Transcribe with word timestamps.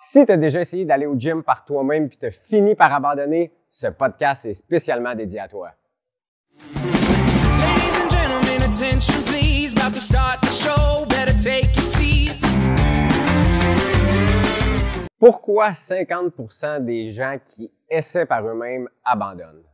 Si 0.00 0.24
tu 0.24 0.30
as 0.30 0.36
déjà 0.36 0.60
essayé 0.60 0.84
d'aller 0.84 1.06
au 1.06 1.18
gym 1.18 1.42
par 1.42 1.64
toi-même 1.64 2.08
puis 2.08 2.18
tu 2.18 2.26
as 2.26 2.30
fini 2.30 2.76
par 2.76 2.94
abandonner, 2.94 3.52
ce 3.68 3.88
podcast 3.88 4.46
est 4.46 4.52
spécialement 4.52 5.12
dédié 5.12 5.40
à 5.40 5.48
toi. 5.48 5.72
Pourquoi 15.18 15.70
50% 15.72 16.84
des 16.84 17.08
gens 17.08 17.36
qui 17.44 17.68
essaient 17.90 18.24
par 18.24 18.46
eux-mêmes 18.46 18.88
abandonnent? 19.04 19.64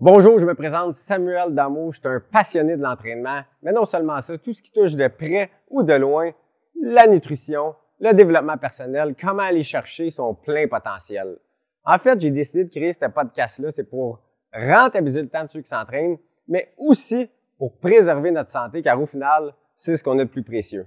Bonjour, 0.00 0.38
je 0.38 0.44
me 0.44 0.54
présente 0.54 0.96
Samuel 0.96 1.54
Damo, 1.54 1.90
je 1.92 1.98
suis 1.98 2.08
un 2.08 2.20
passionné 2.20 2.76
de 2.76 2.82
l'entraînement, 2.82 3.40
mais 3.62 3.72
non 3.72 3.86
seulement 3.86 4.20
ça, 4.20 4.36
tout 4.36 4.52
ce 4.52 4.60
qui 4.60 4.70
touche 4.70 4.96
de 4.96 5.08
près 5.08 5.50
ou 5.70 5.82
de 5.82 5.94
loin, 5.94 6.30
la 6.78 7.06
nutrition, 7.06 7.74
le 8.00 8.12
développement 8.12 8.58
personnel, 8.58 9.14
comment 9.20 9.42
aller 9.42 9.62
chercher 9.62 10.10
son 10.10 10.34
plein 10.34 10.66
potentiel. 10.68 11.38
En 11.84 11.98
fait, 11.98 12.20
j'ai 12.20 12.30
décidé 12.30 12.64
de 12.64 12.70
créer 12.70 12.92
ce 12.92 13.06
podcast-là, 13.06 13.70
c'est 13.70 13.84
pour 13.84 14.20
rentabiliser 14.52 15.22
le 15.22 15.28
temps 15.28 15.44
de 15.44 15.50
ceux 15.50 15.60
qui 15.60 15.68
s'entraînent, 15.68 16.18
mais 16.48 16.72
aussi 16.78 17.28
pour 17.58 17.78
préserver 17.78 18.30
notre 18.30 18.50
santé, 18.50 18.82
car 18.82 19.00
au 19.00 19.06
final, 19.06 19.54
c'est 19.74 19.96
ce 19.96 20.04
qu'on 20.04 20.18
a 20.18 20.24
de 20.24 20.30
plus 20.30 20.42
précieux. 20.42 20.86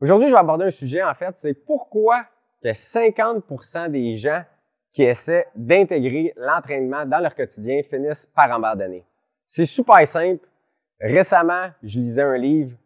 Aujourd'hui, 0.00 0.28
je 0.28 0.34
vais 0.34 0.40
aborder 0.40 0.66
un 0.66 0.70
sujet, 0.70 1.02
en 1.02 1.14
fait, 1.14 1.32
c'est 1.36 1.54
pourquoi 1.54 2.26
que 2.62 2.68
50% 2.68 3.90
des 3.90 4.16
gens 4.16 4.42
qui 4.90 5.02
essaient 5.02 5.46
d'intégrer 5.54 6.32
l'entraînement 6.36 7.04
dans 7.04 7.20
leur 7.20 7.34
quotidien 7.34 7.82
finissent 7.82 8.26
par 8.26 8.50
abandonner. 8.52 9.04
C'est 9.44 9.66
super 9.66 10.06
simple. 10.06 10.46
Récemment, 11.00 11.68
je 11.82 11.98
lisais 11.98 12.22
un 12.22 12.36
livre, 12.36 12.76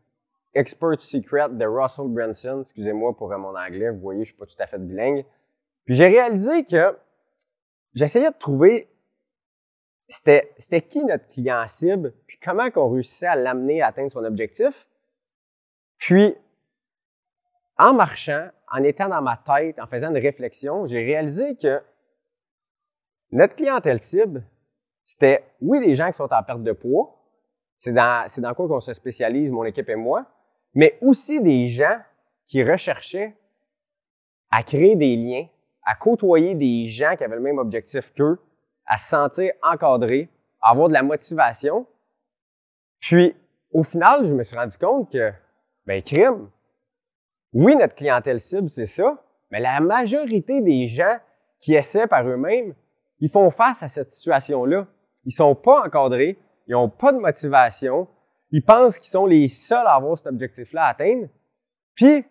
Expert 0.54 1.00
Secret 1.00 1.50
de 1.50 1.64
Russell 1.64 2.08
Brunson. 2.08 2.62
Excusez-moi 2.62 3.16
pour 3.16 3.28
mon 3.38 3.56
anglais, 3.56 3.90
vous 3.90 4.00
voyez, 4.00 4.24
je 4.24 4.30
suis 4.30 4.36
pas 4.36 4.46
tout 4.46 4.56
à 4.58 4.66
fait 4.66 4.78
bilingue. 4.78 5.24
Puis 5.84 5.94
j'ai 5.94 6.08
réalisé 6.08 6.64
que 6.64 6.96
j'essayais 7.94 8.30
de 8.30 8.38
trouver 8.38 8.90
c'était, 10.10 10.52
c'était 10.58 10.82
qui 10.82 11.04
notre 11.04 11.26
client 11.28 11.64
cible, 11.68 12.12
puis 12.26 12.36
comment 12.42 12.68
qu'on 12.70 12.90
réussissait 12.90 13.28
à 13.28 13.36
l'amener 13.36 13.80
à 13.80 13.88
atteindre 13.88 14.10
son 14.10 14.24
objectif. 14.24 14.88
Puis, 15.98 16.34
en 17.78 17.94
marchant, 17.94 18.48
en 18.72 18.82
étant 18.82 19.08
dans 19.08 19.22
ma 19.22 19.36
tête, 19.36 19.78
en 19.78 19.86
faisant 19.86 20.10
une 20.10 20.20
réflexion, 20.20 20.84
j'ai 20.86 21.04
réalisé 21.04 21.56
que 21.56 21.80
notre 23.30 23.54
clientèle 23.54 24.00
cible, 24.00 24.44
c'était, 25.04 25.44
oui, 25.60 25.78
des 25.78 25.94
gens 25.94 26.08
qui 26.08 26.16
sont 26.16 26.32
en 26.32 26.42
perte 26.42 26.62
de 26.62 26.72
poids, 26.72 27.16
c'est 27.76 27.92
dans, 27.92 28.24
c'est 28.28 28.40
dans 28.40 28.52
quoi 28.52 28.66
qu'on 28.66 28.80
se 28.80 28.92
spécialise, 28.92 29.52
mon 29.52 29.64
équipe 29.64 29.88
et 29.88 29.94
moi, 29.94 30.26
mais 30.74 30.98
aussi 31.00 31.40
des 31.40 31.68
gens 31.68 31.98
qui 32.46 32.62
recherchaient 32.62 33.36
à 34.50 34.62
créer 34.62 34.96
des 34.96 35.16
liens, 35.16 35.46
à 35.84 35.94
côtoyer 35.94 36.54
des 36.54 36.86
gens 36.86 37.16
qui 37.16 37.24
avaient 37.24 37.36
le 37.36 37.42
même 37.42 37.58
objectif 37.58 38.12
qu'eux, 38.14 38.38
à 38.86 38.98
se 38.98 39.08
sentir 39.08 39.52
encadré, 39.62 40.28
à 40.60 40.70
avoir 40.70 40.88
de 40.88 40.92
la 40.92 41.02
motivation. 41.02 41.86
Puis, 42.98 43.34
au 43.72 43.82
final, 43.82 44.26
je 44.26 44.34
me 44.34 44.42
suis 44.42 44.56
rendu 44.56 44.76
compte 44.76 45.12
que, 45.12 45.32
ben, 45.86 46.02
crime, 46.02 46.50
oui, 47.52 47.76
notre 47.76 47.94
clientèle 47.94 48.40
cible, 48.40 48.68
c'est 48.68 48.86
ça, 48.86 49.22
mais 49.50 49.60
la 49.60 49.80
majorité 49.80 50.60
des 50.60 50.88
gens 50.88 51.16
qui 51.58 51.74
essaient 51.74 52.06
par 52.06 52.26
eux-mêmes, 52.26 52.74
ils 53.20 53.28
font 53.28 53.50
face 53.50 53.82
à 53.82 53.88
cette 53.88 54.12
situation-là. 54.12 54.86
Ils 55.24 55.32
sont 55.32 55.54
pas 55.54 55.84
encadrés, 55.84 56.38
ils 56.66 56.74
ont 56.74 56.88
pas 56.88 57.12
de 57.12 57.18
motivation, 57.18 58.08
ils 58.50 58.64
pensent 58.64 58.98
qu'ils 58.98 59.10
sont 59.10 59.26
les 59.26 59.48
seuls 59.48 59.86
à 59.86 59.94
avoir 59.94 60.16
cet 60.16 60.26
objectif-là 60.26 60.84
à 60.84 60.88
atteindre, 60.88 61.28
puis 61.94 62.24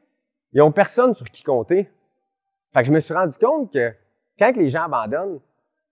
ils 0.51 0.61
ont 0.61 0.71
personne 0.71 1.13
sur 1.15 1.29
qui 1.29 1.43
compter. 1.43 1.89
Fait 2.73 2.81
que 2.81 2.87
je 2.87 2.91
me 2.91 2.99
suis 2.99 3.13
rendu 3.13 3.37
compte 3.37 3.71
que 3.71 3.93
quand 4.37 4.55
les 4.55 4.69
gens 4.69 4.83
abandonnent, 4.83 5.39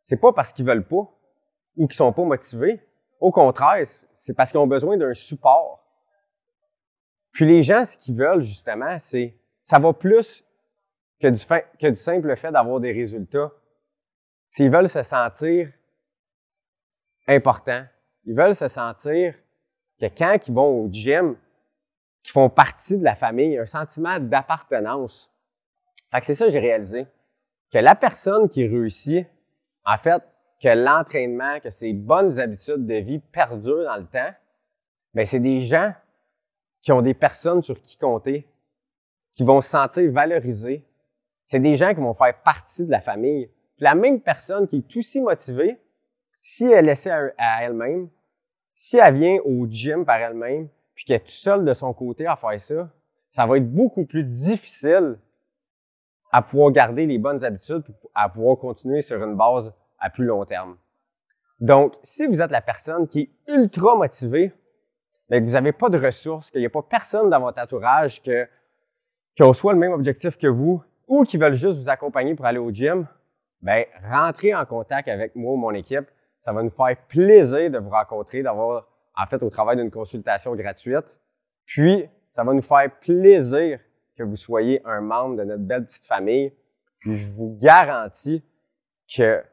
c'est 0.01 0.17
pas 0.17 0.33
parce 0.33 0.53
qu'ils 0.53 0.65
veulent 0.65 0.87
pas 0.87 1.09
ou 1.75 1.87
qu'ils 1.87 1.95
sont 1.95 2.13
pas 2.13 2.23
motivés. 2.23 2.81
Au 3.19 3.31
contraire, 3.31 3.85
c'est 4.13 4.33
parce 4.33 4.51
qu'ils 4.51 4.59
ont 4.59 4.67
besoin 4.67 4.97
d'un 4.97 5.13
support. 5.13 5.83
Puis 7.31 7.45
les 7.45 7.61
gens, 7.61 7.85
ce 7.85 7.97
qu'ils 7.97 8.15
veulent 8.15 8.41
justement, 8.41 8.97
c'est 8.99 9.35
ça 9.63 9.79
va 9.79 9.93
plus 9.93 10.43
que 11.19 11.27
du, 11.27 11.45
que 11.79 11.87
du 11.87 11.95
simple 11.95 12.35
fait 12.35 12.51
d'avoir 12.51 12.79
des 12.79 12.91
résultats. 12.91 13.51
S'ils 14.49 14.71
veulent 14.71 14.89
se 14.89 15.03
sentir 15.03 15.71
importants, 17.27 17.85
ils 18.25 18.35
veulent 18.35 18.55
se 18.55 18.67
sentir 18.67 19.35
que 19.99 20.05
quand 20.05 20.37
ils 20.47 20.53
vont 20.53 20.83
au 20.83 20.89
gym, 20.91 21.35
qu'ils 22.23 22.33
font 22.33 22.49
partie 22.49 22.97
de 22.97 23.03
la 23.03 23.15
famille, 23.15 23.57
un 23.57 23.65
sentiment 23.65 24.19
d'appartenance. 24.19 25.31
Fait 26.11 26.19
que 26.19 26.25
c'est 26.25 26.35
ça 26.35 26.45
que 26.45 26.51
j'ai 26.51 26.59
réalisé. 26.59 27.07
Que 27.71 27.79
la 27.79 27.95
personne 27.95 28.49
qui 28.49 28.65
réussit, 28.67 29.27
en 29.85 29.97
fait, 29.97 30.21
que 30.61 30.69
l'entraînement, 30.69 31.59
que 31.59 31.69
ces 31.69 31.93
bonnes 31.93 32.39
habitudes 32.39 32.85
de 32.85 32.95
vie 32.95 33.19
perdurent 33.19 33.85
dans 33.85 33.97
le 33.97 34.05
temps, 34.05 34.33
bien, 35.13 35.25
c'est 35.25 35.39
des 35.39 35.61
gens 35.61 35.93
qui 36.81 36.91
ont 36.91 37.01
des 37.01 37.13
personnes 37.13 37.61
sur 37.61 37.81
qui 37.81 37.97
compter, 37.97 38.47
qui 39.31 39.43
vont 39.43 39.61
se 39.61 39.69
sentir 39.69 40.11
valorisés. 40.11 40.83
C'est 41.45 41.59
des 41.59 41.75
gens 41.75 41.93
qui 41.93 42.01
vont 42.01 42.13
faire 42.13 42.41
partie 42.41 42.85
de 42.85 42.91
la 42.91 43.01
famille. 43.01 43.47
Puis 43.75 43.83
la 43.83 43.95
même 43.95 44.21
personne 44.21 44.67
qui 44.67 44.77
est 44.77 44.97
aussi 44.97 45.21
motivée, 45.21 45.79
si 46.41 46.65
elle 46.65 46.89
essaie 46.89 47.11
à 47.37 47.63
elle-même, 47.63 48.09
si 48.79 48.99
elle 48.99 49.15
vient 49.15 49.39
au 49.43 49.65
gym 49.67 50.05
par 50.05 50.17
elle-même, 50.17 50.69
puis 50.93 51.03
qu'elle 51.03 51.15
est 51.15 51.21
toute 51.21 51.29
seule 51.29 51.65
de 51.65 51.73
son 51.73 51.93
côté 51.93 52.27
à 52.27 52.35
faire 52.35 52.61
ça, 52.61 52.89
ça 53.27 53.47
va 53.47 53.57
être 53.57 53.73
beaucoup 53.73 54.05
plus 54.05 54.23
difficile 54.23 55.17
à 56.31 56.43
pouvoir 56.43 56.69
garder 56.71 57.07
les 57.07 57.17
bonnes 57.17 57.43
habitudes, 57.43 57.83
à 58.13 58.29
pouvoir 58.29 58.59
continuer 58.59 59.01
sur 59.01 59.21
une 59.23 59.35
base 59.35 59.73
à 59.97 60.11
plus 60.11 60.25
long 60.25 60.45
terme. 60.45 60.77
Donc, 61.59 61.95
si 62.03 62.27
vous 62.27 62.39
êtes 62.39 62.51
la 62.51 62.61
personne 62.61 63.07
qui 63.07 63.21
est 63.47 63.51
ultra 63.51 63.95
motivée, 63.95 64.53
mais 65.29 65.41
que 65.41 65.45
vous 65.45 65.53
n'avez 65.53 65.71
pas 65.71 65.89
de 65.89 65.97
ressources, 65.97 66.51
qu'il 66.51 66.59
n'y 66.59 66.67
a 66.67 66.69
pas 66.69 66.83
personne 66.83 67.31
dans 67.31 67.39
votre 67.39 67.59
entourage 67.59 68.21
qui 68.21 68.31
a 68.31 68.47
le 69.39 69.73
même 69.73 69.91
objectif 69.91 70.37
que 70.37 70.45
vous 70.45 70.83
ou 71.07 71.23
qui 71.23 71.37
veulent 71.37 71.53
juste 71.53 71.79
vous 71.79 71.89
accompagner 71.89 72.35
pour 72.35 72.45
aller 72.45 72.59
au 72.59 72.69
gym, 72.69 73.07
ben 73.59 73.85
rentrez 74.07 74.53
en 74.53 74.65
contact 74.67 75.07
avec 75.07 75.35
moi 75.35 75.53
ou 75.53 75.57
mon 75.57 75.71
équipe. 75.71 76.05
Ça 76.39 76.53
va 76.53 76.63
nous 76.63 76.69
faire 76.69 76.95
plaisir 77.07 77.69
de 77.71 77.77
vous 77.77 77.89
rencontrer, 77.89 78.43
d'avoir, 78.43 78.87
en 79.15 79.25
fait, 79.25 79.41
au 79.43 79.49
travail 79.49 79.77
d'une 79.77 79.91
consultation 79.91 80.55
gratuite. 80.55 81.19
Puis, 81.65 82.07
ça 82.31 82.43
va 82.43 82.53
nous 82.53 82.61
faire 82.61 82.89
plaisir 82.99 83.79
que 84.15 84.23
vous 84.23 84.35
soyez 84.35 84.81
un 84.85 85.01
membre 85.01 85.37
de 85.37 85.43
notre 85.43 85.63
belle 85.63 85.85
petite 85.85 86.05
famille. 86.05 86.53
Puis, 86.99 87.15
je 87.15 87.31
vous 87.31 87.57
garantis 87.59 88.43
que 89.13 89.43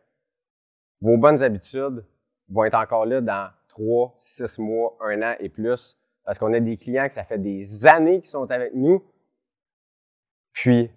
vos 1.00 1.16
bonnes 1.16 1.42
habitudes 1.42 2.04
vont 2.48 2.64
être 2.64 2.74
encore 2.74 3.06
là 3.06 3.20
dans 3.20 3.50
trois, 3.68 4.14
six 4.18 4.58
mois, 4.58 4.96
un 5.00 5.22
an 5.22 5.34
et 5.40 5.48
plus, 5.48 5.98
parce 6.24 6.38
qu'on 6.38 6.52
a 6.52 6.60
des 6.60 6.76
clients 6.76 7.08
que 7.08 7.14
ça 7.14 7.24
fait 7.24 7.38
des 7.38 7.86
années 7.86 8.20
qui 8.20 8.28
sont 8.28 8.50
avec 8.50 8.74
nous. 8.74 9.04
Puis, 10.52 10.90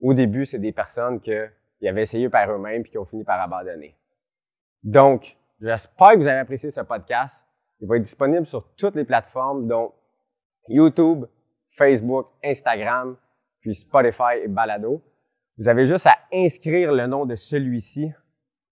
au 0.00 0.14
début, 0.14 0.46
c'est 0.46 0.58
des 0.58 0.72
personnes 0.72 1.20
qui 1.20 1.32
avaient 1.86 2.02
essayé 2.02 2.28
par 2.28 2.50
eux-mêmes 2.50 2.82
puis 2.82 2.92
qui 2.92 2.98
ont 2.98 3.04
fini 3.04 3.24
par 3.24 3.40
abandonner. 3.40 3.94
Donc, 4.82 5.36
j'espère 5.60 6.12
que 6.12 6.18
vous 6.18 6.28
avez 6.28 6.38
apprécié 6.38 6.70
ce 6.70 6.80
podcast. 6.80 7.46
Il 7.80 7.88
va 7.88 7.96
être 7.96 8.02
disponible 8.02 8.46
sur 8.46 8.74
toutes 8.74 8.94
les 8.94 9.04
plateformes, 9.04 9.66
dont 9.66 9.92
YouTube, 10.68 11.26
Facebook, 11.70 12.28
Instagram, 12.44 13.16
puis 13.60 13.74
Spotify 13.74 14.42
et 14.42 14.48
Balado. 14.48 15.02
Vous 15.58 15.68
avez 15.68 15.84
juste 15.84 16.06
à 16.06 16.16
inscrire 16.32 16.92
le 16.92 17.06
nom 17.06 17.26
de 17.26 17.34
celui-ci. 17.34 18.12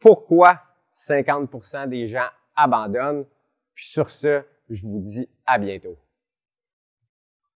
Pourquoi 0.00 0.60
50% 0.94 1.88
des 1.88 2.06
gens 2.06 2.28
abandonnent? 2.56 3.26
Puis 3.74 3.86
sur 3.86 4.10
ce, 4.10 4.42
je 4.68 4.86
vous 4.86 5.00
dis 5.00 5.28
à 5.46 5.58
bientôt. 5.58 5.96